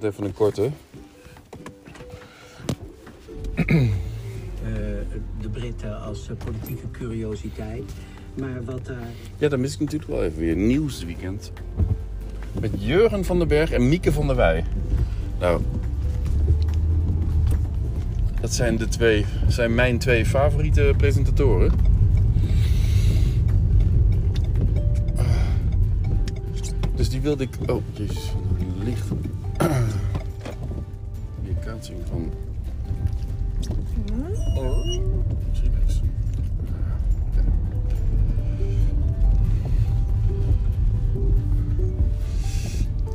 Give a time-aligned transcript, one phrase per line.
[0.00, 0.70] wordt even een korte.
[4.64, 4.72] Eh,
[5.40, 7.92] de Britten als eh, politieke curiositeit.
[8.34, 9.08] Maar wat daar.
[9.38, 11.52] Ja, dan mis ik natuurlijk wel even weer nieuwsweekend.
[12.60, 14.64] Met Jurgen van den Berg en Mieke van der Wij.
[15.38, 15.60] Nou,
[18.40, 21.72] dat zijn, de twee, zijn mijn twee favoriete presentatoren.
[26.94, 27.70] Dus die wilde ik...
[27.70, 28.32] Oh, jezus.
[28.84, 29.06] Licht.
[31.44, 32.32] Weerkaatsing van...
[34.56, 34.84] Oh,
[35.48, 36.00] misschien niks.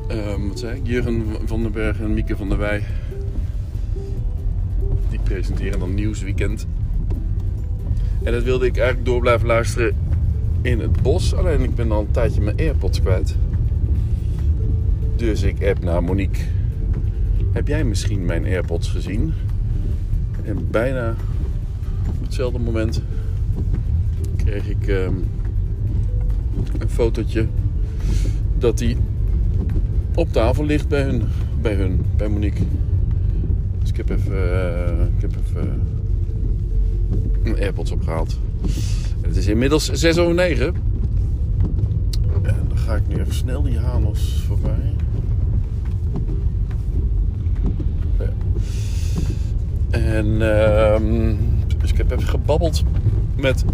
[0.08, 0.88] Ehm, wat zei ik?
[0.88, 2.84] Jurgen van den Berg en Mieke van der Wij.
[5.10, 6.68] Die presenteren dan Nieuwsweekend.
[8.24, 9.96] En dat wilde ik eigenlijk door blijven luisteren
[10.62, 11.34] in het bos.
[11.34, 13.36] Alleen ik ben al een tijdje mijn AirPods kwijt.
[15.20, 16.44] Dus ik app naar Monique.
[17.52, 19.34] Heb jij misschien mijn AirPods gezien?
[20.44, 21.16] En bijna
[22.08, 23.02] op hetzelfde moment
[24.36, 25.14] kreeg ik ehm,
[26.78, 27.48] een fotootje
[28.58, 28.98] dat die
[30.16, 31.24] op tafel ligt bij hun,
[31.62, 32.64] bij hun, bij Monique.
[33.80, 35.82] Dus ik heb even, eh, ik heb even
[37.44, 38.40] mijn AirPods opgehaald.
[39.22, 40.89] En het is inmiddels 6 over 9.
[42.90, 44.96] Ga ik nu even snel die Hanos voorbij.
[49.90, 51.36] En ehm,
[51.78, 52.84] dus ik heb even gebabbeld
[53.36, 53.66] met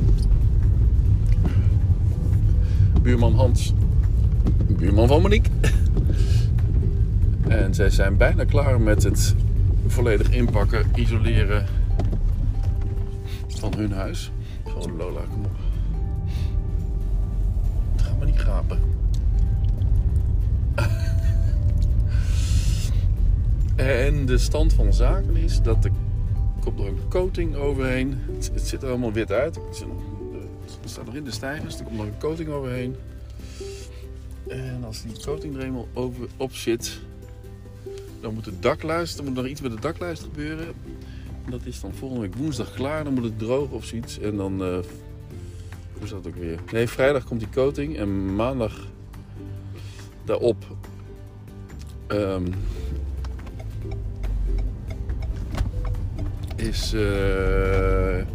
[3.02, 3.74] buurman Hans,
[4.68, 5.50] buurman van Monique.
[7.48, 9.36] En zij zijn bijna klaar met het
[9.88, 11.66] volledig inpakken, isoleren
[13.48, 14.32] van hun huis.
[14.66, 15.56] Zo Lola, kom op.
[17.96, 18.96] Ga maar niet gapen.
[24.06, 25.91] En de stand van zaken is dat er
[26.59, 28.18] komt er een coating overheen.
[28.53, 29.56] Het, ziet er allemaal wit uit.
[29.56, 29.85] Het
[30.81, 31.80] Het staat nog in de stijgers.
[31.80, 32.96] Er komt nog een coating overheen.
[34.47, 37.00] En als die coating er eenmaal over, op zit,
[38.22, 40.68] dan moet het dakluist, dan moet nog iets met de dakluist gebeuren.
[41.46, 43.03] En dat is dan volgende week woensdag klaar.
[43.03, 44.19] Dan moet het droog of zoiets.
[44.19, 44.69] En dan, eh,
[45.94, 46.59] hoe is dat ook weer?
[46.72, 47.97] Nee, vrijdag komt die coating.
[47.97, 48.88] En maandag
[50.25, 50.66] daarop
[52.07, 52.46] ehm,
[56.66, 58.26] is, eh,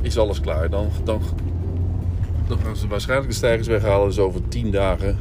[0.00, 0.70] is alles klaar.
[0.70, 1.22] Dan, dan,
[2.46, 4.08] dan gaan ze waarschijnlijk de stijgers weghalen.
[4.08, 5.18] Dus over 10 dagen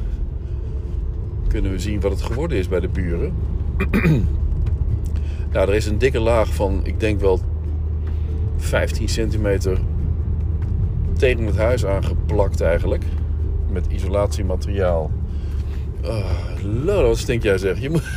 [1.47, 3.33] kunnen we zien wat het geworden is bij de buren.
[5.53, 7.39] nou, er is een dikke laag van, ik denk wel
[8.57, 9.77] 15 centimeter
[11.17, 13.03] tegen het huis aangeplakt eigenlijk.
[13.71, 15.11] Met isolatiemateriaal.
[16.83, 17.81] Lolo, wat stink jij zeg.
[17.81, 18.03] Je moet...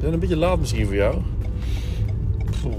[0.00, 1.22] Een beetje laat misschien voor jou.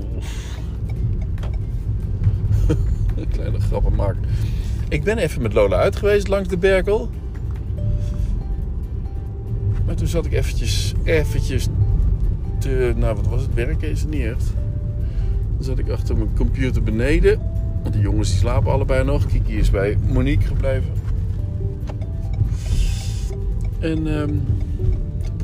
[3.31, 4.21] Kleine grappen maken.
[4.89, 7.09] Ik ben even met Lola uit geweest langs de Berkel.
[9.85, 11.67] Maar toen zat ik eventjes, eventjes
[12.59, 14.53] te, nou wat was het, werken is het niet echt.
[15.55, 17.39] Dan zat ik achter mijn computer beneden.
[17.81, 19.25] Want die jongens die slapen allebei nog.
[19.25, 20.91] Kiki is bij Monique gebleven.
[23.79, 24.33] En ehm,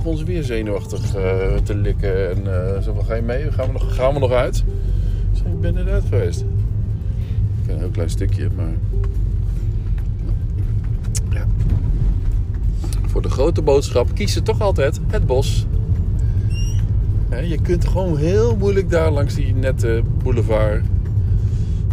[0.03, 2.29] begon ze weer zenuwachtig eh, te likken.
[2.29, 3.51] En eh zo ga je mee?
[3.51, 4.63] Gaan we nog, gaan we nog uit?
[5.45, 6.41] Ik ben net uit geweest.
[7.61, 8.73] Ik een heel klein stukje, maar...
[11.29, 11.45] Ja.
[13.05, 15.65] Voor de grote boodschap kies ze toch altijd het bos.
[17.29, 20.83] Hè, je kunt gewoon heel moeilijk daar langs die nette boulevard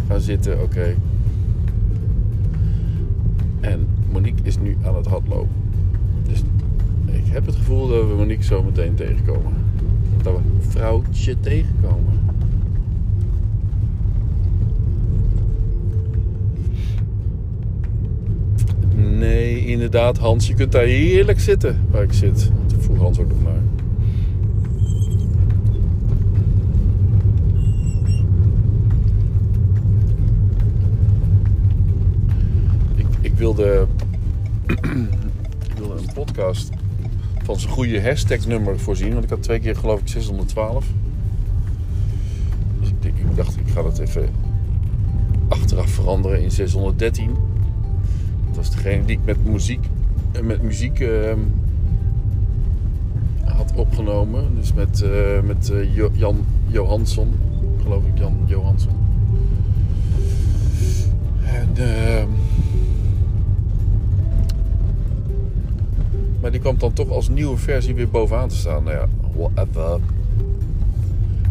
[0.07, 0.61] gaan zitten.
[0.61, 0.95] Oké.
[3.59, 5.55] En Monique is nu aan het hardlopen.
[6.27, 6.41] Dus
[7.31, 9.53] heb het gevoel dat we Monique zo meteen tegenkomen.
[10.23, 12.19] Dat we vrouwtje tegenkomen.
[18.95, 20.47] Nee, inderdaad, Hans.
[20.47, 22.51] Je kunt daar heerlijk zitten waar ik zit.
[22.57, 23.61] Want vroeg Hans ook nog naar.
[32.95, 33.87] Ik, ik wilde.
[35.67, 36.69] ik wilde een podcast
[37.43, 39.11] van zijn goede hashtag-nummer voorzien.
[39.11, 40.85] Want ik had twee keer, geloof ik, 612.
[42.79, 44.29] Dus ik, dacht, ik ga dat even
[45.47, 47.31] achteraf veranderen in 613.
[48.47, 49.85] Dat was degene die ik met muziek,
[50.31, 51.39] eh, met muziek ehm,
[53.43, 54.55] had opgenomen.
[54.55, 57.33] Dus met, eh, met eh, Jan Johansson,
[57.81, 58.93] geloof ik, Jan Johansson.
[61.43, 61.73] En,
[66.51, 68.83] die kwam dan toch als nieuwe versie weer bovenaan te staan.
[68.83, 69.99] Nou ja, whatever.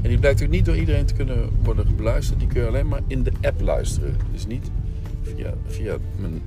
[0.02, 2.38] En die blijkt ook niet door iedereen te kunnen worden beluisterd.
[2.38, 4.16] Die kun je alleen maar in de app luisteren.
[4.32, 4.70] Dus niet
[5.22, 6.42] via, via mijn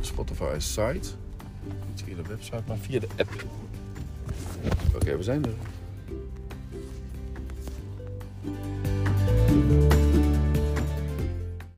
[0.00, 1.08] Spotify site.
[1.88, 3.44] Niet via de website, maar via de app.
[4.94, 5.54] Oké, we zijn er.